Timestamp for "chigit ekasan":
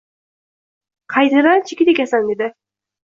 1.73-2.29